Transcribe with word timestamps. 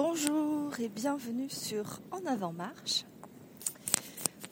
Bonjour 0.00 0.78
et 0.78 0.88
bienvenue 0.88 1.50
sur 1.50 1.98
En 2.12 2.24
avant 2.24 2.52
marche, 2.52 3.04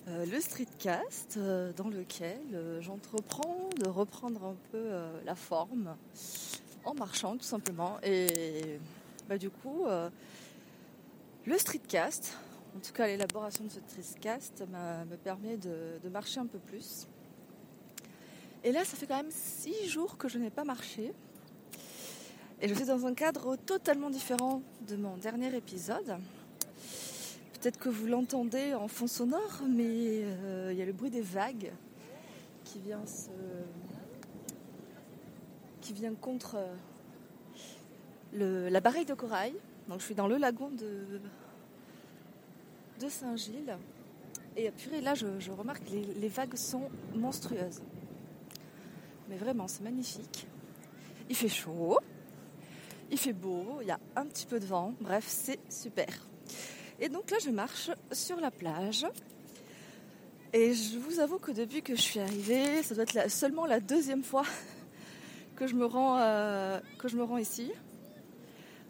euh, 0.09 0.27
le 0.27 0.41
streetcast 0.41 1.37
euh, 1.37 1.73
dans 1.73 1.89
lequel 1.89 2.41
euh, 2.53 2.81
j'entreprends 2.83 3.71
de 3.81 3.89
reprendre 3.89 4.45
un 4.45 4.57
peu 4.73 4.91
la 5.25 5.37
forme 5.37 5.95
en 6.85 6.95
marchant 6.95 7.37
tout 7.37 7.45
simplement. 7.45 7.99
Et 8.03 8.81
bah, 9.29 9.39
du 9.39 9.49
coup, 9.49 9.85
le 11.47 11.59
streetcast, 11.59 12.37
en 12.77 12.81
tout 12.81 12.93
cas 12.93 13.07
l'élaboration 13.07 13.63
de 13.67 13.71
ce 13.71 13.79
streetcast, 13.79 14.65
me 15.09 15.15
permet 15.15 15.59
de, 15.59 16.01
de 16.03 16.09
marcher 16.09 16.41
un 16.41 16.47
peu 16.47 16.59
plus. 16.59 17.07
Et 18.65 18.73
là, 18.73 18.85
ça 18.85 18.97
fait 18.97 19.07
quand 19.07 19.19
même 19.19 19.31
six 19.31 19.89
jours 19.89 20.19
que 20.19 20.29
je 20.29 20.39
n'ai 20.39 20.51
pas 20.51 20.65
marché. 20.65 21.15
Et 22.63 22.69
je 22.69 22.75
suis 22.75 22.87
dans 22.87 23.05
un 23.07 23.13
cadre 23.13 23.57
totalement 23.57 24.09
différent 24.09 24.63
de 24.89 24.97
mon 24.97 25.19
dernier 25.19 25.55
épisode. 25.55 26.17
Peut-être 27.61 27.79
que 27.79 27.91
vous 27.91 28.07
l'entendez 28.07 28.73
en 28.73 28.89
fond 28.89 29.07
sonore, 29.07 29.61
mais 29.69 30.23
euh, 30.25 30.71
il 30.73 30.79
y 30.79 30.83
a 30.83 30.87
le 30.87 30.95
bruit 30.95 31.11
des 31.11 31.21
vagues 31.21 31.71
qui 32.65 32.79
vient 32.81 33.05
se... 33.05 33.29
qui 35.83 35.93
vient 35.93 36.15
contre 36.15 36.57
euh, 38.35 38.71
la 38.71 38.81
barrière 38.81 39.05
de 39.05 39.13
corail. 39.13 39.53
Donc 39.89 40.01
je 40.01 40.07
suis 40.07 40.15
dans 40.15 40.27
le 40.27 40.39
lagon 40.39 40.71
de, 40.71 41.21
de 43.01 43.09
Saint-Gilles. 43.09 43.77
Et 44.57 44.71
purée, 44.71 45.03
là 45.03 45.15
je, 45.15 45.51
remarque 45.51 45.85
que 45.85 45.91
les 45.93 46.29
vagues 46.29 46.57
sont 46.57 46.89
monstrueuses. 47.15 47.83
Mais 49.29 49.37
vraiment, 49.37 49.69
c'est 49.69 49.83
magnifique. 49.83 50.47
Il 51.29 51.37
fait 51.37 51.49
chaud. 51.49 51.99
Il 53.11 53.19
fait 53.19 53.33
beau, 53.33 53.79
il 53.83 53.87
y 53.87 53.91
a 53.91 54.01
un 54.17 54.27
petit 54.27 54.47
peu 54.47 54.59
de 54.59 54.67
vent, 54.67 54.95
bref, 55.01 55.25
c'est 55.29 55.61
super. 55.71 56.09
Et 56.99 57.09
donc 57.09 57.31
là, 57.31 57.37
je 57.45 57.51
marche 57.51 57.91
sur 58.11 58.41
la 58.41 58.51
plage. 58.51 59.07
Et 60.53 60.73
je 60.73 60.99
vous 60.99 61.21
avoue 61.21 61.39
que 61.39 61.53
depuis 61.53 61.83
que 61.83 61.95
je 61.95 62.01
suis 62.01 62.21
arrivée, 62.21 62.83
ça 62.83 62.95
doit 62.95 63.05
être 63.05 63.31
seulement 63.31 63.67
la 63.67 63.79
deuxième 63.79 64.25
fois 64.25 64.45
que 65.57 65.67
je 65.67 65.75
me 65.75 65.85
rends, 65.85 66.19
euh, 66.19 66.81
que 66.99 67.09
je 67.09 67.17
me 67.17 67.23
rends 67.23 67.39
ici. 67.39 67.73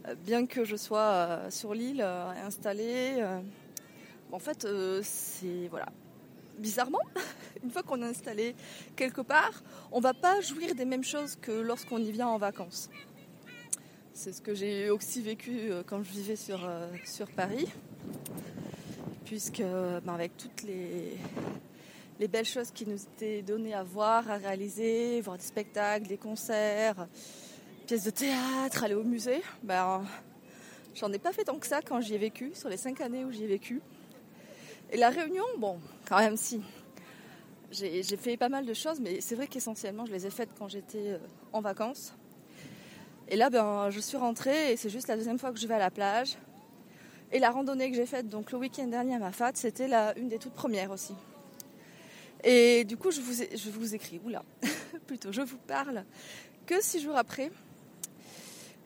Euh, 0.06 0.14
bien 0.14 0.47
que 0.47 0.64
je 0.64 0.77
sois 0.77 1.01
euh, 1.01 1.51
sur 1.51 1.75
l'île, 1.75 2.03
installée. 2.03 3.23
en 4.30 4.39
fait, 4.39 4.67
c'est. 5.03 5.69
Voilà. 5.69 5.89
Bizarrement, 6.58 7.03
une 7.62 7.70
fois 7.70 7.83
qu'on 7.83 8.01
est 8.01 8.06
installé 8.06 8.55
quelque 8.95 9.20
part, 9.20 9.62
on 9.92 10.01
va 10.01 10.14
pas 10.14 10.41
jouir 10.41 10.75
des 10.75 10.86
mêmes 10.86 11.05
choses 11.05 11.36
que 11.36 11.53
lorsqu'on 11.53 11.98
y 11.98 12.11
vient 12.12 12.28
en 12.28 12.39
vacances. 12.39 12.89
C'est 14.19 14.33
ce 14.33 14.41
que 14.41 14.55
j'ai 14.55 14.89
aussi 14.89 15.20
vécu 15.20 15.70
euh, 15.70 15.83
quand 15.86 16.03
je 16.03 16.11
vivais 16.11 16.36
sur, 16.36 16.64
euh, 16.64 16.89
Paris, 17.36 17.69
puisque 19.27 19.61
ben, 19.61 20.14
avec 20.14 20.39
toutes 20.39 20.62
les, 20.62 21.19
les 22.19 22.27
belles 22.27 22.47
choses 22.47 22.70
qui 22.70 22.86
nous 22.89 22.97
étaient 22.97 23.42
données 23.42 23.75
à 23.75 23.83
voir, 23.83 24.31
à 24.31 24.39
réaliser, 24.39 25.20
voir 25.20 25.36
des 25.36 25.45
spectacles, 25.45 26.06
des 26.06 26.17
concerts, 26.17 27.06
pièces 27.86 28.05
de 28.05 28.11
théâtre, 28.11 28.84
aller 28.84 28.95
au 28.95 29.05
musée, 29.05 29.42
ben, 29.62 30.03
j'en 30.95 31.12
ai 31.12 31.19
pas 31.19 31.34
fait 31.34 31.45
tant 31.45 31.58
que 31.58 31.67
ça 31.67 31.83
quand 31.83 32.01
j'y 32.01 32.14
ai 32.14 32.19
vécu, 32.19 32.53
sur 32.55 32.70
les 32.70 32.78
cinq 32.78 33.03
années 33.03 33.23
où 33.23 33.30
j'y 33.30 33.45
ai 33.45 33.48
vécu. 33.48 33.83
Et 34.92 34.97
la 34.97 35.11
Réunion, 35.11 35.45
bon, 35.58 35.78
quand 36.08 36.20
même 36.20 36.39
si. 36.39 36.62
J'ai 37.70 38.03
fait 38.17 38.39
pas 38.39 38.48
mal 38.48 38.64
de 38.64 38.73
choses, 38.73 38.98
mais 38.98 39.20
c'est 39.20 39.34
vrai 39.34 39.47
qu'essentiellement 39.47 40.06
je 40.06 40.12
les 40.12 40.25
ai 40.27 40.30
faites 40.30 40.55
quand 40.58 40.69
j'étais 40.69 41.11
euh, 41.11 41.19
en 41.53 41.61
vacances. 41.61 42.14
Et 43.29 43.37
là, 43.37 43.51
ben, 43.51 43.91
je 43.91 43.99
suis 44.01 44.17
rentrée 44.17 44.73
et 44.73 44.77
c'est 44.77 44.89
juste 44.91 45.09
la 45.09 45.17
deuxième 45.17 45.39
fois 45.39 45.53
que 45.53 45.59
je 45.59 45.67
vais 45.67 45.75
à 45.75 45.79
la 45.79 45.91
plage. 45.91 46.37
Et 47.33 47.39
la 47.41 47.51
randonnée 47.51 47.91
que 47.91 47.97
j'ai 47.97 48.07
faite 48.07 48.29
donc 48.29 48.53
le 48.53 48.59
week-end 48.59 48.87
dernier 48.87 49.17
à 49.17 49.19
ma 49.19 49.33
fat, 49.33 49.51
c'était 49.55 49.91
une 50.17 50.29
des 50.29 50.39
toutes 50.39 50.53
premières 50.55 50.93
aussi. 50.93 51.15
Et 52.45 52.85
du 52.85 52.97
coup, 52.97 53.11
je 53.11 53.20
vous, 53.20 53.42
ai- 53.42 53.57
je 53.57 53.70
vous 53.70 53.95
écris, 53.97 54.20
oula, 54.25 54.45
plutôt, 55.07 55.33
je 55.33 55.42
vous 55.42 55.57
parle 55.57 56.05
que 56.67 56.81
six 56.81 57.01
jours 57.01 57.17
après. 57.17 57.51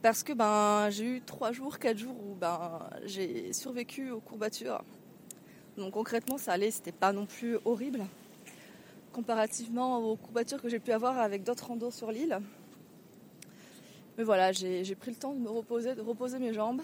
Parce 0.01 0.23
que 0.23 0.33
ben, 0.33 0.89
j'ai 0.89 1.05
eu 1.05 1.21
trois 1.21 1.53
jours, 1.53 1.79
quatre 1.79 1.99
jours 1.99 2.17
où 2.27 2.35
ben, 2.35 2.81
j'ai 3.05 3.53
survécu 3.53 4.11
aux 4.11 4.21
courbatures. 4.21 4.83
Donc 5.77 5.93
concrètement, 5.93 6.39
ça 6.39 6.53
allait, 6.53 6.71
c'était 6.71 6.93
pas 6.93 7.13
non 7.13 7.27
plus 7.27 7.59
horrible. 7.67 8.07
Comparativement 9.13 9.99
aux 9.99 10.17
courbatures 10.17 10.63
que 10.63 10.71
j'ai 10.71 10.79
pu 10.79 10.93
avoir 10.93 11.19
avec 11.19 11.43
d'autres 11.43 11.67
randos 11.67 11.91
sur 11.91 12.11
l'île. 12.11 12.41
Mais 14.21 14.25
voilà, 14.25 14.53
j'ai 14.53 14.95
pris 14.97 15.13
le 15.13 15.17
temps 15.17 15.33
de 15.33 15.39
me 15.39 15.49
reposer, 15.49 15.95
de 15.95 16.03
reposer 16.03 16.39
mes 16.39 16.53
jambes. 16.53 16.83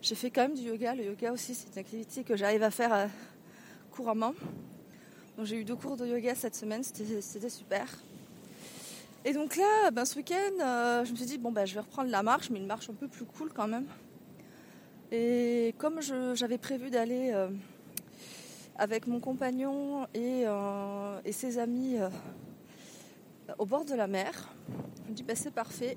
J'ai 0.00 0.14
fait 0.14 0.30
quand 0.30 0.40
même 0.40 0.54
du 0.54 0.62
yoga. 0.62 0.94
Le 0.94 1.04
yoga 1.04 1.30
aussi, 1.30 1.54
c'est 1.54 1.70
une 1.74 1.78
activité 1.78 2.24
que 2.24 2.36
j'arrive 2.36 2.62
à 2.62 2.70
faire 2.70 2.94
euh, 2.94 3.06
couramment. 3.90 4.32
Donc 5.36 5.44
j'ai 5.44 5.60
eu 5.60 5.64
deux 5.64 5.76
cours 5.76 5.98
de 5.98 6.06
yoga 6.06 6.34
cette 6.34 6.54
semaine, 6.54 6.82
c'était 6.82 7.50
super. 7.50 7.86
Et 9.26 9.34
donc 9.34 9.56
là, 9.56 9.90
ben, 9.90 10.06
ce 10.06 10.16
week-end, 10.16 10.62
euh, 10.62 11.04
je 11.04 11.10
me 11.10 11.16
suis 11.16 11.26
dit, 11.26 11.36
bon, 11.36 11.52
ben, 11.52 11.66
je 11.66 11.74
vais 11.74 11.80
reprendre 11.80 12.10
la 12.10 12.22
marche, 12.22 12.48
mais 12.48 12.60
une 12.60 12.66
marche 12.66 12.88
un 12.88 12.94
peu 12.94 13.08
plus 13.08 13.26
cool 13.26 13.52
quand 13.54 13.68
même. 13.68 13.84
Et 15.12 15.74
comme 15.76 16.00
j'avais 16.00 16.56
prévu 16.56 16.88
d'aller 16.88 17.32
euh, 17.34 17.50
avec 18.76 19.06
mon 19.06 19.20
compagnon 19.20 20.06
et, 20.14 20.46
ses 21.30 21.58
amis 21.58 21.98
au 23.56 23.66
bord 23.66 23.84
de 23.84 23.94
la 23.94 24.06
mer, 24.06 24.52
je 25.04 25.10
me 25.10 25.14
dis, 25.14 25.22
bah, 25.22 25.34
c'est 25.34 25.50
parfait, 25.50 25.96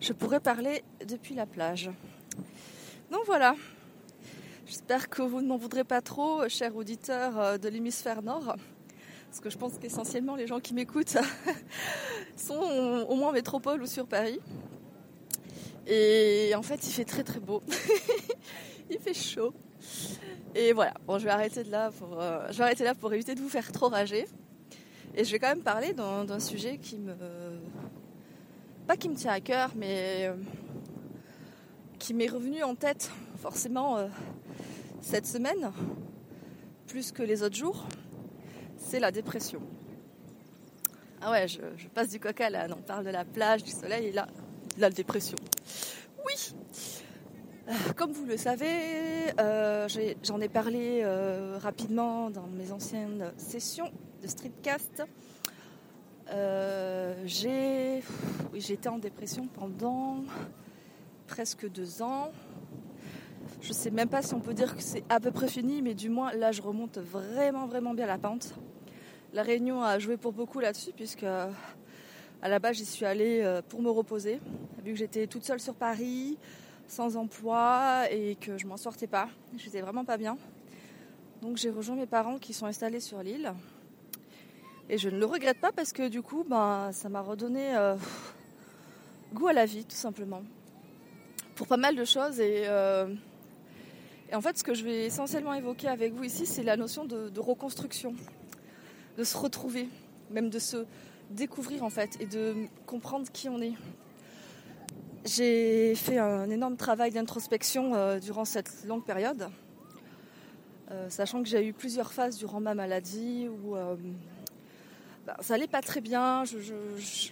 je 0.00 0.12
pourrais 0.12 0.40
parler 0.40 0.82
depuis 1.06 1.34
la 1.34 1.46
plage. 1.46 1.90
Donc 3.10 3.20
voilà, 3.26 3.54
j'espère 4.66 5.08
que 5.08 5.22
vous 5.22 5.40
ne 5.40 5.46
m'en 5.46 5.56
voudrez 5.56 5.84
pas 5.84 6.00
trop, 6.00 6.48
chers 6.48 6.74
auditeurs 6.74 7.38
euh, 7.38 7.58
de 7.58 7.68
l'hémisphère 7.68 8.22
nord, 8.22 8.56
parce 9.28 9.40
que 9.40 9.50
je 9.50 9.58
pense 9.58 9.78
qu'essentiellement 9.78 10.34
les 10.34 10.46
gens 10.46 10.60
qui 10.60 10.74
m'écoutent 10.74 11.16
sont 12.36 13.06
au 13.08 13.14
moins 13.14 13.28
en 13.28 13.32
métropole 13.32 13.82
ou 13.82 13.86
sur 13.86 14.06
Paris. 14.06 14.40
Et 15.86 16.52
en 16.54 16.62
fait, 16.62 16.86
il 16.86 16.92
fait 16.92 17.04
très 17.06 17.24
très 17.24 17.40
beau. 17.40 17.62
il 18.90 18.98
fait 18.98 19.14
chaud. 19.14 19.54
Et 20.54 20.72
voilà, 20.72 20.92
bon, 21.06 21.18
je 21.18 21.24
vais 21.24 21.30
arrêter 21.30 21.64
là 21.64 21.90
euh, 22.02 22.46
je 22.50 22.58
vais 22.58 22.64
arrêter 22.64 22.84
là 22.84 22.94
pour 22.94 23.12
éviter 23.12 23.34
de 23.34 23.40
vous 23.40 23.48
faire 23.48 23.72
trop 23.72 23.88
rager. 23.88 24.26
Et 25.18 25.24
je 25.24 25.32
vais 25.32 25.40
quand 25.40 25.48
même 25.48 25.64
parler 25.64 25.94
d'un 25.94 26.38
sujet 26.38 26.78
qui 26.78 26.96
me. 26.96 27.12
Pas 28.86 28.96
qui 28.96 29.08
me 29.08 29.16
tient 29.16 29.32
à 29.32 29.40
cœur, 29.40 29.72
mais 29.74 30.30
qui 31.98 32.14
m'est 32.14 32.28
revenu 32.28 32.62
en 32.62 32.76
tête 32.76 33.10
forcément 33.36 33.98
euh, 33.98 34.06
cette 35.00 35.26
semaine, 35.26 35.72
plus 36.86 37.10
que 37.10 37.24
les 37.24 37.42
autres 37.42 37.56
jours. 37.56 37.86
C'est 38.76 39.00
la 39.00 39.10
dépression. 39.10 39.60
Ah 41.20 41.32
ouais, 41.32 41.48
je, 41.48 41.88
passe 41.88 42.10
du 42.10 42.20
coca 42.20 42.48
là, 42.48 42.68
on 42.70 42.80
parle 42.80 43.04
de 43.04 43.10
la 43.10 43.24
plage, 43.24 43.64
du 43.64 43.72
soleil, 43.72 44.06
et 44.06 44.12
là, 44.12 44.28
la 44.78 44.88
dépression. 44.88 45.36
Oui 46.24 46.54
Comme 47.96 48.12
vous 48.12 48.24
le 48.24 48.38
savez, 48.38 49.30
euh, 49.38 49.88
j'en 50.22 50.40
ai, 50.40 50.48
parlé 50.48 51.02
euh, 51.02 51.58
rapidement 51.60 52.30
dans 52.30 52.46
mes 52.46 52.72
anciennes 52.72 53.30
sessions 53.36 53.92
de 54.22 54.26
streetcast. 54.26 55.02
Euh, 56.30 57.14
j'ai 57.26 58.02
été 58.54 58.88
en 58.88 58.98
dépression 58.98 59.48
pendant 59.48 60.24
presque 61.26 61.70
deux 61.70 62.00
ans. 62.00 62.32
Je 63.60 63.74
sais 63.74 63.90
même 63.90 64.08
pas 64.08 64.22
si 64.22 64.32
on 64.32 64.40
peut 64.40 64.54
dire 64.54 64.74
que 64.74 64.82
c'est 64.82 65.04
à 65.10 65.20
peu 65.20 65.30
près 65.30 65.48
fini, 65.48 65.82
mais 65.82 65.92
du 65.92 66.08
moins 66.08 66.32
là 66.32 66.52
je 66.52 66.62
remonte 66.62 66.96
vraiment 66.96 67.66
vraiment 67.66 67.92
bien 67.92 68.06
la 68.06 68.16
pente. 68.18 68.54
La 69.34 69.42
Réunion 69.42 69.82
a 69.82 69.98
joué 69.98 70.16
pour 70.16 70.32
beaucoup 70.32 70.60
là-dessus, 70.60 70.92
puisque 70.96 71.24
à 71.24 71.50
la 72.48 72.58
base 72.60 72.76
j'y 72.76 72.86
suis 72.86 73.04
allée 73.04 73.60
pour 73.68 73.82
me 73.82 73.90
reposer, 73.90 74.40
vu 74.82 74.92
que 74.92 74.98
j'étais 74.98 75.26
toute 75.26 75.44
seule 75.44 75.60
sur 75.60 75.74
Paris, 75.74 76.38
sans 76.88 77.16
emploi 77.16 78.10
et 78.10 78.36
que 78.36 78.58
je 78.58 78.66
m'en 78.66 78.76
sortais 78.76 79.06
pas. 79.06 79.28
J'étais 79.56 79.80
vraiment 79.80 80.04
pas 80.04 80.16
bien. 80.16 80.36
Donc 81.42 81.56
j'ai 81.56 81.70
rejoint 81.70 81.94
mes 81.94 82.06
parents 82.06 82.38
qui 82.38 82.52
sont 82.52 82.66
installés 82.66 83.00
sur 83.00 83.22
l'île. 83.22 83.52
Et 84.88 84.96
je 84.96 85.10
ne 85.10 85.18
le 85.18 85.26
regrette 85.26 85.60
pas 85.60 85.70
parce 85.70 85.92
que 85.92 86.08
du 86.08 86.22
coup, 86.22 86.44
ben, 86.48 86.90
ça 86.92 87.10
m'a 87.10 87.20
redonné 87.20 87.76
euh, 87.76 87.94
goût 89.34 89.48
à 89.48 89.52
la 89.52 89.66
vie, 89.66 89.84
tout 89.84 89.96
simplement. 89.96 90.42
Pour 91.54 91.66
pas 91.66 91.76
mal 91.76 91.94
de 91.94 92.04
choses. 92.04 92.40
Et, 92.40 92.62
euh, 92.66 93.14
et 94.30 94.34
en 94.34 94.40
fait, 94.40 94.56
ce 94.56 94.64
que 94.64 94.72
je 94.72 94.84
vais 94.84 95.04
essentiellement 95.04 95.52
évoquer 95.52 95.88
avec 95.88 96.14
vous 96.14 96.24
ici, 96.24 96.46
c'est 96.46 96.62
la 96.62 96.78
notion 96.78 97.04
de, 97.04 97.28
de 97.28 97.40
reconstruction, 97.40 98.14
de 99.18 99.24
se 99.24 99.36
retrouver, 99.36 99.88
même 100.30 100.48
de 100.48 100.58
se 100.58 100.86
découvrir 101.30 101.84
en 101.84 101.90
fait 101.90 102.16
et 102.20 102.26
de 102.26 102.54
comprendre 102.86 103.30
qui 103.30 103.50
on 103.50 103.60
est. 103.60 103.74
J'ai 105.24 105.94
fait 105.94 106.18
un 106.18 106.48
énorme 106.48 106.76
travail 106.76 107.10
d'introspection 107.10 107.94
euh, 107.94 108.18
durant 108.20 108.44
cette 108.44 108.84
longue 108.86 109.04
période, 109.04 109.48
euh, 110.90 111.10
sachant 111.10 111.42
que 111.42 111.48
j'ai 111.48 111.66
eu 111.66 111.72
plusieurs 111.72 112.12
phases 112.12 112.38
durant 112.38 112.60
ma 112.60 112.74
maladie 112.74 113.48
où 113.48 113.76
euh, 113.76 113.96
bah, 115.26 115.36
ça 115.40 115.54
allait 115.54 115.66
pas 115.66 115.82
très 115.82 116.00
bien, 116.00 116.44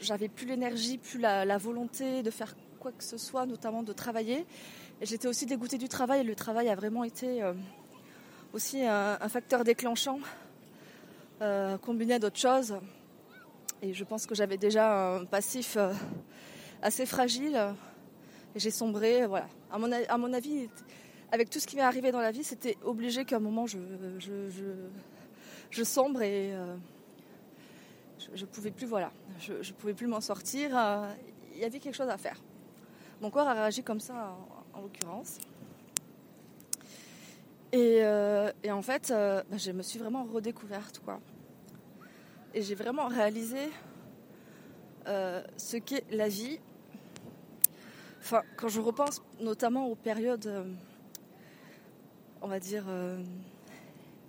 j'avais 0.03 0.29
plus 0.29 0.47
l'énergie, 0.47 0.99
plus 0.99 1.21
la, 1.21 1.59
volonté 1.59 2.23
de 2.23 2.31
faire 2.31 2.57
quoi 2.81 2.91
que 2.91 3.05
ce 3.05 3.17
soit, 3.17 3.47
notamment 3.47 3.83
de 3.83 3.93
travailler. 3.93 4.45
Et 5.01 5.07
j'étais 5.07 5.29
aussi 5.29 5.47
dégoûtée 5.47 5.79
du 5.79 5.89
travail. 5.89 6.25
Le 6.25 6.35
travail 6.35 6.69
a 6.69 6.75
vraiment 6.75 7.05
été 7.05 7.43
aussi 8.53 8.85
un, 8.85 9.29
facteur 9.29 9.63
déclenchant, 9.63 10.19
combiné 11.83 12.15
à 12.15 12.19
d'autres 12.19 12.39
choses. 12.39 12.77
Et 13.83 13.93
je 13.93 14.05
pense 14.05 14.27
que 14.27 14.35
j'avais 14.35 14.57
déjà 14.57 15.17
un 15.17 15.25
passif 15.27 15.77
assez 16.83 17.07
fragile. 17.07 17.75
Et 18.55 18.59
j'ai 18.59 18.71
sombré. 18.71 19.27
Voilà. 19.27 19.49
À 19.71 19.79
mon, 19.79 20.33
avis, 20.33 20.69
avec 21.33 21.51
tout 21.51 21.61
ce 21.61 21.67
qui 21.67 21.77
m'est 21.77 21.83
arrivé 21.83 22.13
dans 22.13 22.21
la 22.21 22.31
vie, 22.31 22.45
c'était 22.45 22.77
obligé 22.83 23.25
qu'à 23.25 23.37
un 23.37 23.41
moment 23.41 23.67
je, 23.67 23.79
sombre 25.85 26.23
et 26.23 26.53
je, 28.35 28.41
ne 28.41 28.47
pouvais 28.47 28.71
plus, 28.71 28.87
voilà, 28.87 29.11
je, 29.39 29.73
pouvais 29.73 29.95
plus 29.95 30.07
m'en 30.07 30.21
sortir. 30.21 30.71
Il 31.55 31.61
y 31.61 31.65
avait 31.65 31.81
quelque 31.81 31.97
chose 31.97 32.09
à 32.09 32.17
faire. 32.17 32.41
Mon 33.21 33.31
corps 33.31 33.49
a 33.49 33.55
réagi 33.55 33.83
comme 33.83 34.01
ça, 34.01 34.37
en, 34.75 34.83
l'occurrence. 34.83 35.39
Et, 37.73 38.01
euh, 38.03 38.51
en 38.69 38.83
fait, 38.83 39.11
euh, 39.11 39.43
bah, 39.51 39.57
je 39.57 39.73
me 39.73 39.83
suis 39.83 39.99
vraiment 39.99 40.25
redécouverte, 40.25 41.01
quoi. 41.01 41.21
Et 42.53 42.63
j'ai 42.63 42.75
vraiment 42.75 43.09
réalisé 43.09 43.71
euh, 45.07 45.43
ce 45.57 45.77
qu'est 45.77 46.05
la 46.11 46.29
vie. 46.29 46.59
Enfin, 48.21 48.43
quand 48.57 48.69
je 48.69 48.81
repense 48.81 49.23
notamment 49.41 49.87
aux 49.87 49.95
périodes, 49.95 50.67
on 52.43 52.49
va 52.49 52.59
dire, 52.59 52.85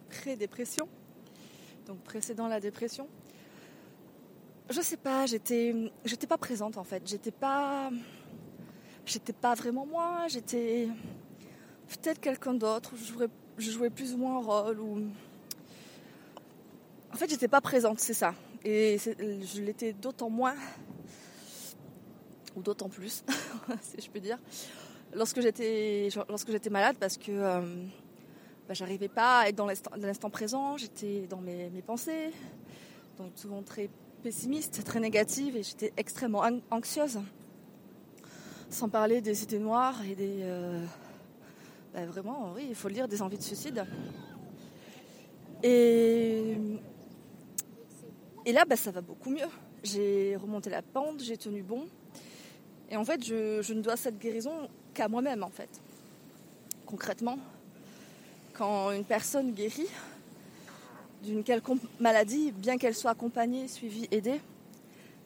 pré-dépression, 0.10 0.88
donc 1.88 1.98
précédant 2.02 2.48
la 2.48 2.60
dépression, 2.60 3.08
je 4.70 4.82
sais 4.82 4.98
pas, 4.98 5.26
j'étais, 5.26 5.74
j'étais 6.04 6.28
pas 6.28 6.38
présente 6.38 6.78
en 6.78 6.84
fait. 6.84 7.02
J'étais 7.06 7.32
pas, 7.32 7.90
j'étais 9.06 9.34
pas 9.34 9.54
vraiment 9.54 9.86
moi. 9.86 10.28
J'étais 10.28 10.90
peut-être 11.88 12.20
quelqu'un 12.20 12.54
d'autre. 12.54 12.94
Je 12.96 13.06
jouais, 13.06 13.28
je 13.58 13.72
jouais 13.72 13.90
plus 13.90 14.14
ou 14.14 14.18
moins 14.18 14.38
un 14.38 14.44
rôle 14.44 14.80
ou. 14.80 15.04
En 17.14 17.16
fait, 17.16 17.30
j'étais 17.30 17.48
pas 17.48 17.62
présente, 17.62 18.00
c'est 18.00 18.14
ça. 18.14 18.36
Et 18.70 18.98
je 18.98 19.62
l'étais 19.62 19.94
d'autant 19.94 20.30
moins 20.30 20.56
ou 22.54 22.62
d'autant 22.62 22.90
plus, 22.90 23.24
si 23.82 24.02
je 24.02 24.10
peux 24.10 24.20
dire, 24.20 24.38
lorsque 25.14 25.40
j'étais, 25.40 26.10
malade, 26.70 26.98
parce 27.00 27.16
que 27.16 27.32
euh, 27.32 27.62
bah, 28.68 28.74
j'arrivais 28.74 29.08
pas 29.08 29.40
à 29.40 29.48
être 29.48 29.56
dans 29.56 29.68
l'instant, 29.68 30.30
présent. 30.30 30.76
J'étais 30.76 31.28
dans 31.30 31.40
mes, 31.40 31.70
mes 31.70 31.82
pensées, 31.82 32.32
donc 33.18 33.32
souvent 33.36 33.64
très 33.64 33.90
pessimiste, 34.22 34.84
très 34.84 35.00
négative 35.00 35.56
et 35.56 35.64
j'étais 35.64 35.94
extrêmement 35.96 36.44
anxieuse. 36.70 37.22
Sans 38.70 38.90
parler 38.90 39.22
des 39.22 39.44
idées 39.44 39.60
noires 39.60 40.04
et 40.04 40.14
des. 40.14 40.40
Euh, 40.42 40.84
bah, 41.94 42.06
vraiment, 42.06 42.52
oui, 42.54 42.66
il 42.68 42.76
faut 42.76 42.90
le 42.90 42.96
dire, 42.96 43.08
des 43.08 43.22
envies 43.22 43.38
de 43.38 43.44
suicide. 43.44 43.86
Et, 45.64 46.58
et 48.48 48.54
là, 48.54 48.64
bah, 48.64 48.78
ça 48.78 48.92
va 48.92 49.02
beaucoup 49.02 49.30
mieux. 49.30 49.50
J'ai 49.84 50.38
remonté 50.38 50.70
la 50.70 50.82
pente, 50.82 51.22
j'ai 51.22 51.36
tenu 51.36 51.62
bon. 51.62 51.86
Et 52.90 52.96
en 52.96 53.04
fait, 53.04 53.22
je, 53.22 53.74
ne 53.74 53.82
dois 53.82 53.98
cette 53.98 54.18
guérison 54.18 54.70
qu'à 54.94 55.10
moi-même, 55.10 55.44
en 55.44 55.50
fait. 55.50 55.70
Concrètement, 56.86 57.38
quand 58.54 58.92
une 58.92 59.04
personne 59.04 59.52
guérit, 59.52 59.90
d'une 61.24 61.44
quelconque 61.44 61.82
maladie, 62.00 62.54
bien 62.54 62.78
qu'elle 62.78 62.96
soit 62.96 63.12
accompagnée, 63.12 63.68
suivie, 63.68 64.08
aidée, 64.12 64.40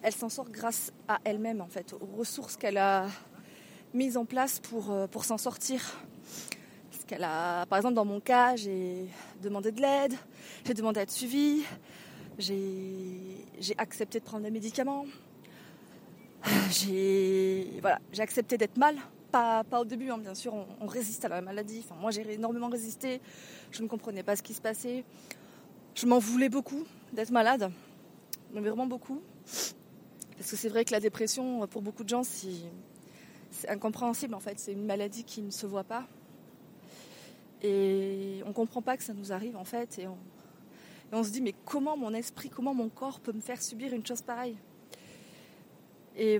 elle 0.01 0.13
s'en 0.13 0.29
sort 0.29 0.49
grâce 0.49 0.91
à 1.07 1.19
elle-même, 1.23 1.61
en 1.61 1.67
fait, 1.67 1.93
aux 1.93 2.17
ressources 2.17 2.57
qu'elle 2.57 2.79
a 2.79 3.05
mises 3.93 4.17
en 4.17 4.25
place 4.25 4.59
pour, 4.59 4.89
euh, 4.89 5.05
pour 5.05 5.25
s'en 5.25 5.37
sortir. 5.37 5.95
Par 7.07 7.75
exemple, 7.75 7.93
dans 7.93 8.05
mon 8.05 8.19
cas, 8.19 8.55
j'ai 8.55 9.05
demandé 9.43 9.71
de 9.71 9.81
l'aide, 9.81 10.15
j'ai 10.65 10.73
demandé 10.73 11.01
à 11.01 11.03
être 11.03 11.11
suivie, 11.11 11.61
j'ai 12.39 13.75
accepté 13.77 14.19
de 14.19 14.25
prendre 14.25 14.43
des 14.43 14.51
médicaments, 14.51 15.05
j'ai 16.71 17.67
voilà, 17.81 17.99
accepté 18.19 18.57
d'être 18.57 18.77
mal. 18.77 18.95
Pas, 19.31 19.63
pas, 19.63 19.79
au 19.79 19.85
début, 19.85 20.09
hein, 20.09 20.17
bien 20.17 20.35
sûr, 20.35 20.53
on, 20.81 20.87
résiste 20.87 21.23
à 21.23 21.29
la 21.29 21.39
maladie. 21.41 21.85
Enfin, 21.85 21.95
moi, 21.99 22.11
j'ai 22.11 22.29
énormément 22.33 22.67
résisté. 22.67 23.21
Je 23.71 23.81
ne 23.81 23.87
comprenais 23.87 24.23
pas 24.23 24.35
ce 24.35 24.43
qui 24.43 24.53
se 24.53 24.61
passait. 24.61 25.05
Je 25.95 26.05
m'en 26.05 26.19
voulais 26.19 26.49
beaucoup 26.49 26.83
d'être 27.13 27.31
malade, 27.31 27.71
vraiment 28.53 28.87
beaucoup. 28.87 29.21
Parce 29.45 30.51
que 30.51 30.57
c'est 30.57 30.69
vrai 30.69 30.83
que 30.83 30.91
la 30.91 30.99
dépression, 30.99 31.65
pour 31.67 31.81
beaucoup 31.81 32.03
de 32.03 32.09
gens, 32.09 32.23
c'est 32.23 33.69
incompréhensible 33.69 34.33
en 34.33 34.39
fait. 34.39 34.59
C'est 34.59 34.73
une 34.73 34.85
maladie 34.85 35.23
qui 35.23 35.41
ne 35.41 35.51
se 35.51 35.65
voit 35.65 35.83
pas. 35.83 36.05
Et 37.61 38.41
on 38.45 38.49
ne 38.49 38.53
comprend 38.53 38.81
pas 38.81 38.97
que 38.97 39.03
ça 39.03 39.13
nous 39.13 39.31
arrive 39.31 39.55
en 39.55 39.65
fait. 39.65 40.01
Se 41.23 41.29
dit, 41.29 41.41
mais 41.41 41.53
comment 41.65 41.97
mon 41.97 42.13
esprit, 42.13 42.49
comment 42.49 42.73
mon 42.73 42.89
corps 42.89 43.19
peut 43.19 43.33
me 43.33 43.41
faire 43.41 43.61
subir 43.61 43.93
une 43.93 44.05
chose 44.05 44.21
pareille? 44.21 44.57
Et 46.15 46.39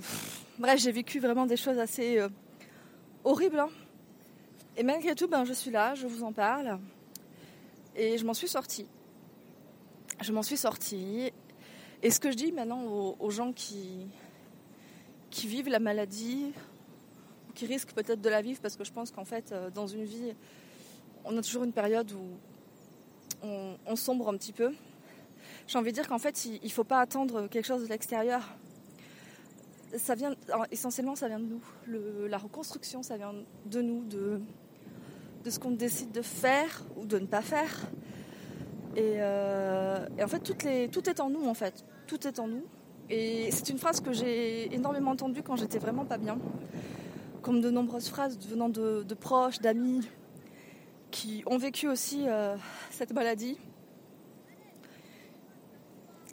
bref, 0.60 0.80
j'ai 0.80 0.92
vécu 0.92 1.20
vraiment 1.20 1.46
des 1.46 1.58
choses 1.58 1.78
assez 1.78 2.20
euh, 2.20 2.30
horribles. 3.24 3.60
Hein. 3.60 3.70
Et 4.78 4.84
malgré 4.84 5.16
tout, 5.16 5.28
ben, 5.28 5.44
je 5.44 5.54
suis 5.54 5.72
là, 5.72 5.96
je 5.96 6.08
vous 6.08 6.24
en 6.24 6.32
parle. 6.32 6.80
Et 7.96 8.18
je 8.18 8.26
m'en 8.26 8.34
suis 8.34 8.48
sortie 8.48 8.88
je 10.22 10.32
m'en 10.32 10.44
suis 10.44 10.58
sortie. 10.58 11.32
Et 12.04 12.12
ce 12.12 12.20
que 12.20 12.32
je 12.32 12.38
dis 12.38 12.52
maintenant 12.52 12.84
aux, 13.20 13.30
gens 13.30 13.54
qui, 13.54 14.08
qui 15.30 15.48
vivent 15.48 15.70
la 15.70 15.80
maladie, 15.80 16.52
qui 17.54 17.66
risquent 17.66 17.94
peut-être 17.94 18.22
de 18.22 18.30
la 18.30 18.42
vivre, 18.42 18.60
parce 18.62 18.76
que 18.76 18.84
je 18.84 18.92
pense 18.92 19.12
qu'en 19.12 19.26
fait, 19.26 19.52
euh, 19.52 19.70
dans 19.70 19.88
une 19.88 20.04
vie, 20.04 20.34
on 21.26 21.38
a 21.38 21.42
toujours 21.42 21.64
une 21.64 21.74
période 21.74 22.12
où 22.12 22.24
on, 23.44 23.96
sombre 23.96 24.30
un 24.30 24.38
petit 24.38 24.54
peu. 24.54 24.72
J'ai 25.68 25.78
envie 25.78 25.92
de 25.92 25.96
dire 25.96 26.08
qu'en 26.08 26.20
fait, 26.20 26.46
il 26.46 26.60
ne 26.64 26.70
faut 26.70 26.84
pas 26.84 27.00
attendre 27.00 27.48
quelque 27.48 27.66
chose 27.66 27.84
de 27.84 27.88
l'extérieur. 27.88 28.48
Ça 29.98 30.16
vient, 30.16 30.36
essentiellement, 30.72 31.16
ça 31.16 31.28
vient 31.28 31.40
de 31.40 31.46
nous. 31.46 32.28
la 32.28 32.38
reconstruction, 32.38 33.04
ça 33.04 33.18
vient 33.18 33.34
de 33.66 33.82
nous, 33.82 34.04
de, 34.06 34.42
ce 35.50 35.60
qu'on 35.60 35.72
décide 35.72 36.12
de 36.12 36.22
faire 36.22 36.84
ou 36.98 37.06
de 37.06 37.20
ne 37.20 37.26
pas 37.26 37.42
faire. 37.42 37.90
Euh, 38.98 40.08
et, 40.18 40.24
en 40.24 40.28
fait, 40.28 40.40
tout 40.92 41.10
est 41.10 41.20
en 41.20 41.30
nous, 41.30 41.46
en 41.48 41.54
fait. 41.54 41.86
Tout 42.08 42.28
est 42.28 42.40
en 42.40 42.48
nous. 42.48 42.64
Et 43.14 43.52
c'est 43.52 43.68
une 43.70 43.78
phrase 43.78 44.00
que 44.00 44.14
j'ai 44.14 44.74
énormément 44.74 45.12
entendue 45.12 45.44
quand 45.44 45.58
j'étais 45.58 45.80
vraiment 45.80 46.06
pas 46.06 46.18
bien. 46.18 46.38
Comme 47.42 47.60
de 47.60 47.70
nombreuses 47.70 48.08
phrases 48.08 48.40
venant 48.48 48.70
de, 48.70 49.14
proches, 49.20 49.60
d'amis, 49.60 50.08
qui 51.12 51.44
ont 51.46 51.58
vécu 51.58 51.88
aussi 51.88 52.28
euh, 52.28 52.56
cette 52.90 53.14
maladie. 53.14 53.58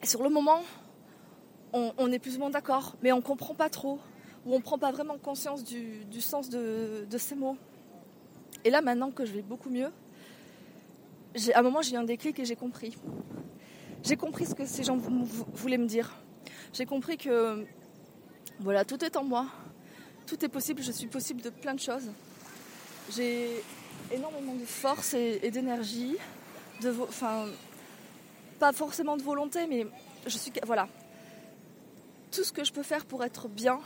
Et 0.03 0.07
sur 0.07 0.23
le 0.23 0.31
moment, 0.31 0.63
on, 1.73 2.11
est 2.13 2.19
plus 2.19 2.37
ou 2.37 2.39
moins 2.39 2.51
d'accord, 2.51 2.97
mais 3.03 3.13
on 3.13 3.21
comprend 3.21 3.55
pas 3.55 3.69
trop, 3.69 3.99
ou 4.47 4.55
on 4.55 4.61
prend 4.61 4.79
pas 4.79 4.93
vraiment 4.93 5.19
conscience 5.19 5.65
du, 5.65 6.21
sens 6.21 6.49
de, 6.49 7.05
de 7.11 7.19
ces 7.19 7.35
mots. 7.35 7.57
Et 8.65 8.71
là, 8.71 8.81
maintenant 8.81 9.11
que 9.11 9.27
je 9.27 9.33
vais 9.33 9.43
beaucoup 9.43 9.69
mieux, 9.69 9.91
à 11.55 11.59
un 11.59 11.63
moment, 11.63 11.83
j'ai 11.83 11.95
eu 11.95 11.99
un 11.99 12.05
déclic 12.05 12.39
et 12.39 12.45
j'ai 12.45 12.57
compris. 12.57 12.97
J'ai 14.03 14.17
compris 14.17 14.47
ce 14.47 14.55
que 14.55 14.65
ces 14.65 14.85
gens 14.85 14.97
voulaient 14.97 15.79
me 15.79 15.87
dire. 15.87 16.15
J'ai 16.73 16.87
compris 16.87 17.17
que 17.17 17.67
voilà, 18.61 18.85
tout 18.85 19.05
est 19.05 19.17
en 19.17 19.25
moi. 19.25 19.47
Tout 20.27 20.45
est 20.45 20.49
possible. 20.49 20.83
Je 20.83 20.93
suis 20.93 21.07
possible 21.07 21.43
de 21.43 21.51
plein 21.51 21.75
de 21.75 21.81
choses. 21.81 22.11
Énormément 24.13 24.55
de 24.55 24.65
force 24.65 25.15
et, 25.15 25.51
d'énergie. 25.51 26.17
Enfin, 27.03 27.47
pas 28.59 28.73
forcément 28.73 29.17
de 29.17 29.23
volonté, 29.23 29.67
mais 29.67 29.87
je 30.27 30.37
suis 30.39 30.53
voilà. 30.67 30.89
Tout 32.31 32.45
ce 32.45 32.53
que 32.53 32.65
je 32.65 32.73
peux 32.73 32.83
faire 32.83 33.07
pour 33.07 33.25
être 33.25 33.49
bien, 33.49 33.81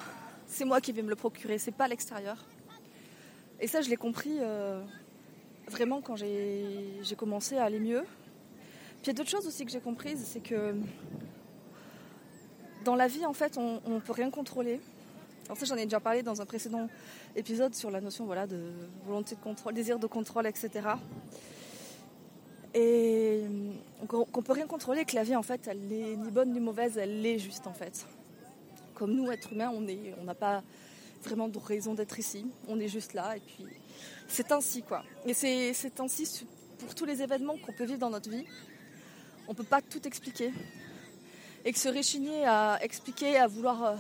c'est 0.47 0.65
moi 0.65 0.81
qui 0.81 0.93
vais 0.93 1.03
me 1.03 1.11
le 1.11 1.17
procurer. 1.17 1.59
C'est 1.59 1.73
pas 1.73 1.89
l'extérieur. 1.89 2.45
Et 3.61 3.67
ça, 3.67 3.81
je 3.81 3.89
l'ai 3.89 3.97
compris. 3.97 4.39
Euh, 4.41 4.83
vraiment 5.69 6.01
quand 6.01 6.17
j'ai 6.17 7.17
commencé 7.17 7.57
à 7.57 7.65
aller 7.65 7.81
mieux. 7.81 8.03
Puis 9.03 9.05
il 9.05 9.07
y 9.09 9.11
a 9.11 9.15
d'autres 9.15 9.31
choses 9.31 9.47
aussi 9.47 9.65
que 9.65 9.71
j'ai 9.71 9.81
comprises, 9.81 10.25
c'est 10.25 10.41
que 10.41 10.75
dans 12.85 12.95
la 12.95 13.09
vie, 13.09 13.27
en 13.27 13.33
fait, 13.33 13.59
on 13.59 13.81
ne 13.87 14.01
peut 14.01 14.13
rien 14.13 14.31
contrôler. 14.31 14.81
Alors 15.47 15.59
ça, 15.59 15.67
j'en 15.67 15.77
ai 15.77 15.85
déjà 15.85 16.01
parlé 16.01 16.23
dans 16.23 16.41
un 16.41 16.47
précédent 16.47 16.89
épisode 17.37 17.75
sur 17.75 17.91
la 17.91 18.01
notion 18.01 18.25
voilà, 18.25 18.47
de 18.47 18.73
volonté 19.07 19.35
de 19.35 19.41
contrôle, 19.41 19.75
désir 19.75 19.99
de 19.99 20.07
contrôle, 20.07 20.47
etc. 20.47 20.89
Et 22.75 23.43
qu'on 24.09 24.27
ne 24.37 24.43
peut 24.43 24.53
rien 24.53 24.67
contrôler, 24.67 25.05
que 25.05 25.15
la 25.15 25.25
vie, 25.25 25.37
en 25.37 25.43
fait, 25.43 25.67
elle 25.67 25.81
n'est 25.81 26.17
ni 26.17 26.31
bonne 26.31 26.53
ni 26.53 26.61
mauvaise, 26.61 26.97
elle 26.97 27.21
l'est 27.21 27.39
juste, 27.39 27.67
en 27.67 27.75
fait. 27.75 28.07
Comme 28.95 29.15
nous, 29.15 29.31
êtres 29.31 29.53
humains, 29.53 29.71
on 29.71 30.25
n'a 30.25 30.35
pas 30.35 30.63
vraiment 31.23 31.49
de 31.49 31.59
raison 31.59 31.95
d'être 31.95 32.19
ici. 32.19 32.47
On 32.69 32.81
est 32.81 32.89
juste 32.89 33.15
là, 33.15 33.37
et 33.37 33.41
puis 33.41 33.67
c'est 34.29 34.53
ainsi 34.53 34.83
quoi. 34.83 35.05
Et 35.27 35.35
c'est 35.35 36.01
ainsi 36.01 36.47
pour 36.79 36.95
tous 36.95 37.05
les 37.05 37.23
événements 37.23 37.57
qu'on 37.59 37.73
peut 37.73 37.85
vivre 37.85 37.99
dans 37.99 38.11
notre 38.11 38.31
vie. 38.31 38.45
On 39.47 39.53
ne 39.53 39.57
peut 39.57 39.65
pas 39.65 39.81
tout 39.83 40.07
expliquer. 40.07 40.53
Et 41.65 41.73
que 41.73 41.79
se 41.79 41.89
réchigner 41.89 42.45
à 42.45 42.79
expliquer, 42.83 43.37
à 43.37 43.47
vouloir 43.47 43.85
euh, 43.85 43.95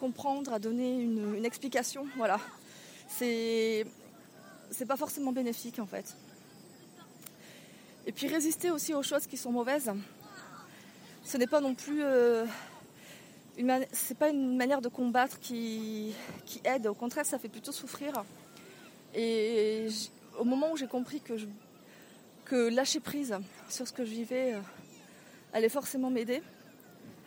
comprendre, 0.00 0.52
à 0.52 0.58
donner 0.58 0.98
une, 1.00 1.44
explication. 1.44 2.06
Voilà. 2.16 2.40
C'est, 3.08 3.86
pas 4.88 4.96
forcément 4.96 5.32
bénéfique 5.32 5.78
en 5.78 5.86
fait. 5.86 6.16
Et 8.06 8.12
puis 8.12 8.26
résister 8.26 8.70
aussi 8.70 8.94
aux 8.94 9.02
choses 9.02 9.26
qui 9.26 9.36
sont 9.36 9.52
mauvaises. 9.52 9.92
Ce 11.22 11.36
n'est 11.36 11.46
pas 11.46 11.60
non 11.60 11.74
plus 11.74 12.02
euh, 12.02 12.46
une 13.58 13.86
c'est 13.92 14.16
pas 14.16 14.30
une 14.30 14.56
manière 14.56 14.80
de 14.80 14.88
combattre 14.88 15.38
qui, 15.38 16.14
qui 16.46 16.60
aide. 16.64 16.86
Au 16.86 16.94
contraire, 16.94 17.26
ça 17.26 17.38
fait 17.38 17.50
plutôt 17.50 17.72
souffrir. 17.72 18.24
Et 19.14 19.88
au 20.38 20.44
moment 20.44 20.72
où 20.72 20.76
j'ai 20.76 20.86
compris 20.86 21.20
que, 21.20 21.34
que 22.46 22.68
lâcher 22.70 23.00
prise 23.00 23.36
sur 23.68 23.86
ce 23.86 23.92
que 23.92 24.04
je 24.04 24.10
vivais 24.10 24.54
euh, 24.54 24.60
allait 25.52 25.68
forcément 25.68 26.10
m'aider, 26.10 26.42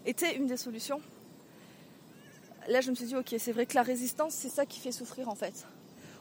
était 0.06 0.36
une 0.36 0.48
des 0.48 0.58
solutions. 0.58 1.02
Là, 2.68 2.82
je 2.82 2.90
me 2.90 2.96
suis 2.96 3.06
dit, 3.06 3.16
ok, 3.16 3.36
c'est 3.38 3.52
vrai 3.52 3.66
que 3.66 3.76
la 3.76 3.84
résistance, 3.84 4.34
c'est 4.34 4.50
ça 4.50 4.66
qui 4.66 4.80
fait 4.80 4.92
souffrir 4.92 5.30
en 5.30 5.36
fait. 5.36 5.66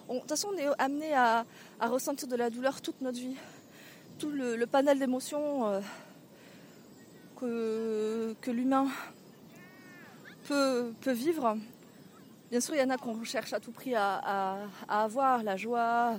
De 0.09 0.19
toute 0.19 0.29
façon, 0.29 0.49
on 0.53 0.59
est 0.59 0.69
amené 0.79 1.15
à, 1.15 1.45
ressentir 1.81 2.29
de 2.29 2.37
la 2.37 2.51
douleur 2.51 2.81
toute 2.81 3.01
notre 3.01 3.19
vie. 3.19 3.37
Tout 4.19 4.31
le, 4.31 4.65
panel 4.67 4.99
d'émotions 4.99 5.67
euh, 5.67 5.81
que, 8.41 8.51
l'humain 8.51 8.89
peut, 10.47 10.93
vivre. 11.07 11.57
Bien 12.51 12.61
sûr, 12.61 12.75
il 12.75 12.81
y 12.81 12.85
en 12.85 12.91
a 12.91 12.99
qu'on 12.99 13.23
cherche 13.25 13.53
à 13.53 13.61
tout 13.61 13.73
prix 13.73 13.95
à, 13.95 14.59
avoir, 14.89 15.43
la 15.43 15.57
joie, 15.57 16.15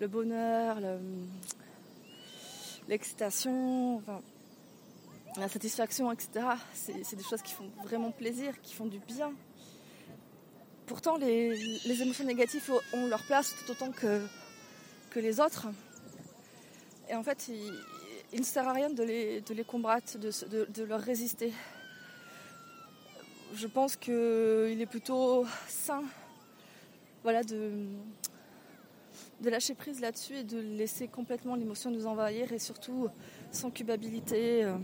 le 0.00 0.06
bonheur, 0.06 0.76
l'excitation, 2.88 4.02
la 5.36 5.48
satisfaction, 5.48 6.10
etc. 6.12 6.28
C'est 6.72 7.16
des 7.16 7.24
choses 7.24 7.42
qui 7.42 7.52
font 7.52 7.70
vraiment 7.84 8.10
plaisir, 8.10 8.60
qui 8.62 8.74
font 8.74 8.86
du 8.86 8.98
bien. 8.98 9.32
Pourtant, 10.86 11.16
les, 11.16 12.02
émotions 12.02 12.24
négatives 12.24 12.72
ont 12.92 13.06
leur 13.06 13.22
place 13.24 13.54
tout 13.54 13.70
autant 13.70 13.92
que, 13.92 14.20
les 15.16 15.40
autres. 15.40 15.68
Et 17.08 17.14
en 17.14 17.22
fait, 17.22 17.48
il, 18.32 18.38
ne 18.38 18.44
sert 18.44 18.66
à 18.68 18.72
rien 18.72 18.90
de 18.90 19.02
les, 19.02 19.40
les 19.40 19.64
combattre, 19.64 20.18
de, 20.18 20.30
de, 20.66 20.84
leur 20.84 21.00
résister. 21.00 21.52
Je 23.54 23.66
pense 23.66 23.96
qu'il 23.96 24.80
est 24.80 24.88
plutôt 24.88 25.44
sain 25.68 26.02
voilà, 27.22 27.42
de, 27.42 27.86
de 29.40 29.50
lâcher 29.50 29.74
prise 29.74 30.00
là-dessus 30.00 30.36
et 30.36 30.44
de 30.44 30.58
laisser 30.58 31.08
complètement 31.08 31.54
l'émotion 31.54 31.90
nous 31.90 32.06
envahir 32.06 32.52
et 32.52 32.58
surtout 32.58 33.08
sans 33.50 33.70
culpabilité, 33.70 34.64
euh, 34.64 34.76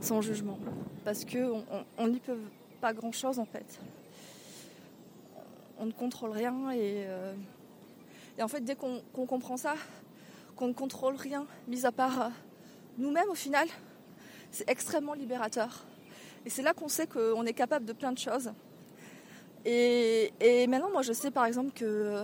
sans 0.00 0.20
jugement. 0.20 0.58
Parce 1.04 1.24
qu'on 1.24 2.08
n'y 2.08 2.20
peut 2.20 2.38
pas 2.80 2.92
grand-chose 2.92 3.38
en 3.38 3.44
fait. 3.44 3.80
On 5.78 5.86
ne 5.86 5.92
contrôle 5.92 6.30
rien 6.30 6.70
et, 6.70 7.04
euh, 7.06 7.34
en 8.40 8.48
fait 8.48 8.60
dès 8.60 8.74
qu'on 8.74 9.00
comprend 9.12 9.56
ça, 9.56 9.74
qu'on 10.56 10.68
ne 10.68 10.72
contrôle 10.72 11.16
rien, 11.16 11.46
mis 11.68 11.86
à 11.86 11.92
part 11.92 12.20
euh, 12.20 12.28
nous-mêmes 12.98 13.30
au 13.30 13.34
final, 13.34 13.68
c'est 14.50 14.68
extrêmement 14.68 15.14
libérateur. 15.14 15.84
Et 16.46 16.50
c'est 16.50 16.62
là 16.62 16.74
qu'on 16.74 16.88
sait 16.88 17.06
qu'on 17.06 17.44
est 17.46 17.54
capable 17.54 17.86
de 17.86 17.92
plein 17.92 18.12
de 18.12 18.18
choses. 18.18 18.52
Et, 19.64 20.32
et, 20.40 20.66
maintenant, 20.66 20.90
moi, 20.90 21.02
je 21.02 21.12
sais 21.12 21.30
par 21.30 21.46
exemple 21.46 21.72
que 21.72 22.22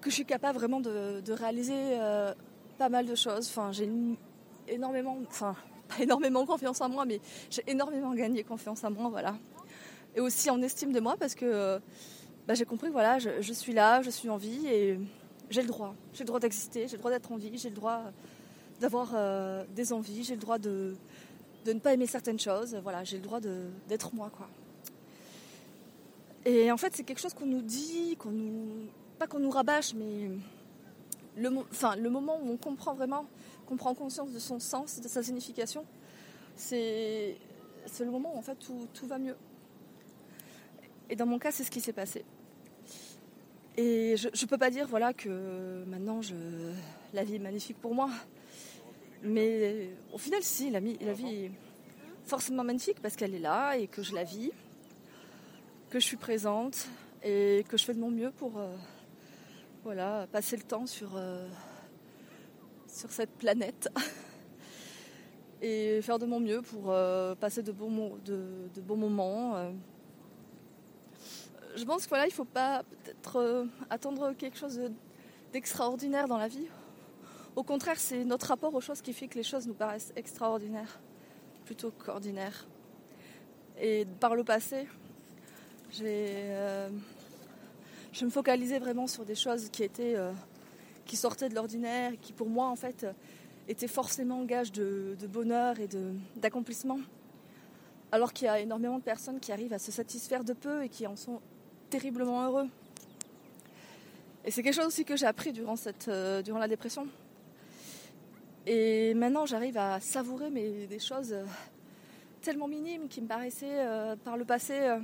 que 0.00 0.10
je 0.10 0.14
suis 0.14 0.24
capable 0.24 0.58
vraiment 0.58 0.80
de, 0.80 1.32
réaliser 1.32 1.74
euh, 1.74 2.32
pas 2.78 2.88
mal 2.88 3.06
de 3.06 3.14
choses. 3.14 3.48
Enfin, 3.48 3.72
j'ai 3.72 3.88
énormément, 4.68 5.18
enfin, 5.28 5.54
pas 5.88 6.02
énormément 6.02 6.44
confiance 6.46 6.80
en 6.80 6.88
moi, 6.88 7.04
mais 7.04 7.20
j'ai 7.50 7.62
énormément 7.66 8.14
gagné 8.14 8.44
confiance 8.44 8.84
en 8.84 8.90
moi, 8.90 9.08
voilà. 9.08 9.36
Et 10.14 10.20
aussi 10.20 10.50
en 10.50 10.60
estime 10.62 10.92
de 10.92 11.00
moi 11.00 11.16
parce 11.18 11.34
que 11.34 11.44
euh, 11.44 11.78
bah, 12.46 12.54
j'ai 12.54 12.64
compris 12.64 12.90
voilà, 12.90 13.18
je, 13.18 13.52
suis 13.52 13.72
là, 13.72 14.02
je 14.02 14.10
suis 14.10 14.30
en 14.30 14.36
vie 14.36 14.66
et 14.66 14.98
j'ai 15.50 15.62
le 15.62 15.68
droit. 15.68 15.94
J'ai 16.12 16.24
le 16.24 16.28
droit 16.28 16.40
d'exister, 16.40 16.88
j'ai 16.88 16.96
le 16.96 16.98
droit 16.98 17.10
d'être 17.10 17.30
en 17.30 17.36
vie, 17.36 17.58
j'ai 17.58 17.68
le 17.68 17.76
droit 17.76 18.02
d'avoir 18.80 19.12
euh, 19.14 19.64
des 19.74 19.92
envies, 19.92 20.24
j'ai 20.24 20.34
le 20.34 20.40
droit 20.40 20.58
de, 20.58 20.96
de 21.64 21.72
ne 21.72 21.80
pas 21.80 21.92
aimer 21.92 22.06
certaines 22.06 22.38
choses. 22.38 22.78
Voilà, 22.82 23.04
j'ai 23.04 23.16
le 23.16 23.22
droit 23.22 23.40
d'être 23.40 24.14
moi, 24.14 24.30
quoi. 24.34 24.48
Et 26.44 26.72
en 26.72 26.76
fait, 26.76 26.96
c'est 26.96 27.02
quelque 27.02 27.20
chose 27.20 27.34
qu'on 27.34 27.46
nous 27.46 27.60
dit, 27.60 28.16
qu'on 28.16 28.30
nous 28.30 28.86
pas 29.18 29.26
qu'on 29.26 29.40
nous 29.40 29.50
rabâche, 29.50 29.94
mais 29.94 30.30
le, 31.36 31.50
enfin, 31.70 31.96
le 31.96 32.10
moment 32.10 32.38
où 32.42 32.50
on 32.50 32.56
comprend 32.56 32.94
vraiment, 32.94 33.26
qu'on 33.66 33.76
prend 33.76 33.94
conscience 33.94 34.32
de 34.32 34.38
son 34.38 34.58
sens, 34.58 35.00
de 35.00 35.08
sa 35.08 35.22
signification, 35.22 35.84
c'est, 36.56 37.36
le 38.00 38.10
moment 38.10 38.34
où 38.34 38.38
en 38.38 38.42
fait 38.42 38.56
tout, 38.56 38.88
tout 38.94 39.06
va 39.06 39.18
mieux. 39.18 39.36
Et 41.10 41.16
dans 41.16 41.26
mon 41.26 41.38
cas, 41.38 41.50
c'est 41.50 41.64
ce 41.64 41.70
qui 41.70 41.80
s'est 41.80 41.92
passé. 41.92 42.24
Et 43.76 44.16
je 44.16 44.28
ne 44.28 44.48
peux 44.48 44.58
pas 44.58 44.70
dire 44.70 44.86
voilà, 44.88 45.12
que 45.12 45.84
maintenant 45.86 46.20
je, 46.20 46.34
la 47.14 47.24
vie 47.24 47.36
est 47.36 47.40
magnifique 47.40 47.78
pour 47.80 47.94
moi. 47.94 48.10
Mais 49.22 49.90
au 50.12 50.18
final, 50.18 50.42
si, 50.42 50.70
la, 50.70 50.80
la 50.80 51.12
vie 51.12 51.44
est 51.44 51.50
forcément 52.24 52.64
magnifique 52.64 53.00
parce 53.00 53.16
qu'elle 53.16 53.34
est 53.34 53.40
là 53.40 53.76
et 53.76 53.86
que 53.86 54.02
je 54.02 54.14
la 54.14 54.24
vis, 54.24 54.50
que 55.90 55.98
je 55.98 56.04
suis 56.04 56.16
présente 56.16 56.88
et 57.22 57.64
que 57.68 57.76
je 57.76 57.84
fais 57.84 57.94
de 57.94 58.00
mon 58.00 58.10
mieux 58.10 58.30
pour, 58.30 58.58
euh, 58.58 58.74
voilà, 59.88 60.26
passer 60.30 60.54
le 60.54 60.64
temps 60.64 60.84
sur, 60.84 61.16
euh, 61.16 61.48
sur 62.86 63.10
cette 63.10 63.30
planète 63.30 63.88
et 65.62 66.02
faire 66.02 66.18
de 66.18 66.26
mon 66.26 66.40
mieux 66.40 66.60
pour 66.60 66.90
euh, 66.90 67.34
passer 67.34 67.62
de 67.62 67.72
bons, 67.72 67.88
moments. 68.86 69.56
Euh. 69.56 69.70
Je 71.74 71.84
pense 71.84 72.02
qu'il 72.02 72.10
voilà, 72.10 72.26
il 72.26 72.28
ne 72.28 72.34
faut 72.34 72.44
pas 72.44 72.82
peut-être 72.82 73.66
attendre 73.88 74.34
quelque 74.34 74.58
chose 74.58 74.78
d'extraordinaire 75.54 76.28
dans 76.28 76.36
la 76.36 76.48
vie. 76.48 76.66
Au 77.56 77.62
contraire, 77.62 77.98
c'est 77.98 78.26
notre 78.26 78.48
rapport 78.48 78.74
aux 78.74 78.82
choses 78.82 79.00
qui 79.00 79.14
fait 79.14 79.26
que 79.26 79.36
les 79.36 79.42
choses 79.42 79.66
nous 79.66 79.72
paraissent 79.72 80.12
extraordinaires 80.16 81.00
plutôt 81.64 81.92
qu'ordinaires. 81.92 82.66
Et 83.80 84.04
par 84.20 84.34
le 84.34 84.44
passé, 84.44 84.86
j'ai 85.90 86.44
je 88.12 88.24
me 88.24 88.30
focalisais 88.30 88.78
vraiment 88.78 89.06
sur 89.06 89.24
des 89.24 89.34
choses 89.34 89.68
qui 89.70 89.82
étaient 89.82 90.14
euh, 90.16 90.32
qui 91.04 91.16
sortaient 91.16 91.48
de 91.48 91.54
l'ordinaire, 91.54 92.12
qui 92.20 92.32
pour 92.32 92.48
moi 92.48 92.68
en 92.68 92.76
fait 92.76 93.06
étaient 93.68 93.88
forcément 93.88 94.44
gage 94.44 94.72
de, 94.72 95.16
bonheur 95.28 95.78
et 95.80 95.88
d'accomplissement. 96.36 96.98
Alors 98.12 98.32
qu'il 98.32 98.46
y 98.46 98.48
a 98.48 98.60
énormément 98.60 98.98
de 98.98 99.02
personnes 99.02 99.40
qui 99.40 99.52
arrivent 99.52 99.72
à 99.72 99.78
se 99.78 99.92
satisfaire 99.92 100.44
de 100.44 100.54
peu 100.54 100.84
et 100.84 100.88
qui 100.88 101.06
en 101.06 101.16
sont 101.16 101.40
terriblement 101.90 102.44
heureux. 102.44 102.66
Et 104.44 104.50
c'est 104.50 104.62
quelque 104.62 104.74
chose 104.74 104.86
aussi 104.86 105.04
que 105.04 105.16
j'ai 105.16 105.26
appris 105.26 105.52
durant, 105.52 105.76
cette, 105.76 106.08
euh, 106.08 106.40
durant 106.40 106.58
la 106.58 106.68
dépression. 106.68 107.06
Et 108.66 109.12
maintenant, 109.14 109.44
j'arrive 109.44 109.76
à 109.76 110.00
savourer 110.00 110.50
mais, 110.50 110.86
des 110.86 110.98
choses 110.98 111.32
euh, 111.32 111.44
tellement 112.40 112.68
minimes 112.68 113.08
qui 113.08 113.20
me 113.20 113.26
paraissaient 113.26 113.84
par 114.24 114.36
le 114.36 114.44
passé 114.44 114.96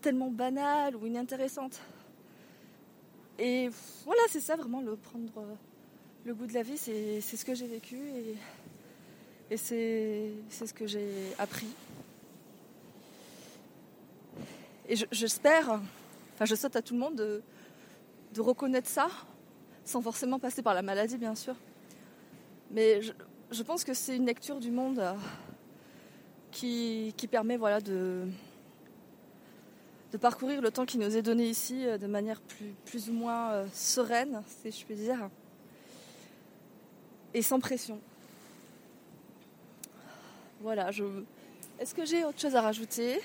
tellement 0.00 0.30
banales 0.30 0.94
ou 0.96 1.06
inintéressantes. 1.06 1.80
Et 3.38 3.68
voilà, 4.04 4.22
c'est 4.28 4.40
ça 4.40 4.56
vraiment, 4.56 4.80
le 4.80 4.96
prendre 4.96 5.32
euh, 5.38 5.54
le 6.24 6.34
goût 6.34 6.46
de 6.46 6.54
la 6.54 6.62
vie, 6.62 6.76
c'est 6.78 7.20
ce 7.20 7.44
que 7.44 7.54
j'ai 7.54 7.66
vécu 7.66 7.96
et, 7.96 8.36
et 9.50 9.56
c'est 9.56 10.32
ce 10.50 10.72
que 10.72 10.86
j'ai 10.86 11.10
appris. 11.38 11.66
Et 14.88 14.96
j'espère, 15.10 15.80
enfin 16.34 16.44
je 16.44 16.54
souhaite 16.54 16.76
à 16.76 16.82
tout 16.82 16.94
le 16.94 17.00
monde 17.00 17.16
de, 17.16 17.42
de, 18.34 18.40
reconnaître 18.40 18.88
ça, 18.88 19.08
sans 19.84 20.02
forcément 20.02 20.38
passer 20.38 20.62
par 20.62 20.74
la 20.74 20.82
maladie 20.82 21.16
bien 21.16 21.34
sûr. 21.34 21.56
Mais 22.70 23.00
je, 23.00 23.12
je 23.50 23.62
pense 23.62 23.82
que 23.82 23.94
c'est 23.94 24.16
une 24.16 24.26
lecture 24.26 24.60
du 24.60 24.70
monde 24.70 24.98
euh, 24.98 25.14
qui, 26.50 27.14
qui 27.16 27.26
permet 27.26 27.56
voilà, 27.56 27.80
de, 27.80 28.26
de 30.14 30.18
parcourir 30.18 30.62
le 30.62 30.70
temps 30.70 30.86
qui 30.86 30.96
nous 30.96 31.16
est 31.16 31.22
donné 31.22 31.48
ici 31.48 31.84
euh, 31.84 31.98
de 31.98 32.06
manière 32.06 32.40
plus, 32.86 33.10
ou 33.10 33.12
moins 33.12 33.50
euh, 33.50 33.66
sereine, 33.72 34.44
si 34.46 34.70
je 34.70 34.84
puis 34.84 34.94
dire, 34.94 35.28
et 37.34 37.42
sans 37.42 37.58
pression. 37.58 37.98
Voilà, 40.60 40.92
je... 40.92 41.02
est-ce 41.80 41.96
que 41.96 42.04
j'ai 42.04 42.24
autre 42.24 42.40
chose 42.40 42.54
à 42.54 42.62
rajouter? 42.62 43.20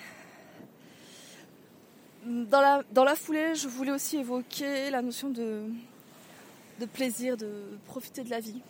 Dans 2.26 2.60
la, 2.60 3.16
foulée, 3.16 3.54
je 3.54 3.68
voulais 3.68 3.92
aussi 3.92 4.18
évoquer 4.18 4.90
la 4.90 5.04
notion 5.04 5.30
de, 5.30 5.66
de 6.80 6.86
plaisir, 6.88 7.38
de 7.38 7.52
profiter 7.86 8.24
de 8.24 8.32
la 8.32 8.40
vie. 8.40 8.62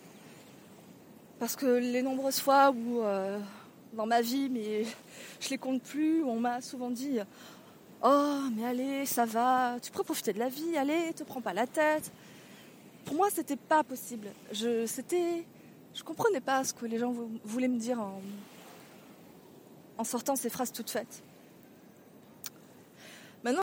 Parce 1.38 1.56
que 1.56 1.64
les 1.64 2.02
nombreuses 2.02 2.38
fois 2.38 2.70
où, 2.70 3.00
euh, 3.00 3.40
dans 3.94 4.04
ma 4.04 4.20
vie, 4.20 4.50
mais 4.50 4.84
je 5.40 5.48
les 5.48 5.56
compte 5.56 5.82
plus, 5.82 6.22
on 6.22 6.38
m'a 6.38 6.60
souvent 6.60 6.90
dit 6.90 7.18
Oh, 8.02 8.40
mais 8.56 8.64
allez, 8.64 9.06
ça 9.06 9.26
va, 9.26 9.76
tu 9.82 9.90
pourrais 9.90 10.04
profiter 10.04 10.32
de 10.32 10.38
la 10.38 10.48
vie, 10.48 10.76
allez, 10.76 11.12
te 11.14 11.22
prends 11.22 11.42
pas 11.42 11.52
la 11.52 11.66
tête. 11.66 12.10
Pour 13.04 13.16
moi, 13.16 13.28
c'était 13.30 13.56
pas 13.56 13.82
possible. 13.82 14.28
Je, 14.52 14.86
c'était, 14.86 15.44
comprenais 16.04 16.40
pas 16.40 16.64
ce 16.64 16.72
que 16.72 16.86
les 16.86 16.98
gens 16.98 17.14
voulaient 17.44 17.68
me 17.68 17.78
dire 17.78 18.00
en 19.98 20.04
sortant 20.04 20.34
ces 20.34 20.48
phrases 20.48 20.72
toutes 20.72 20.90
faites. 20.90 21.22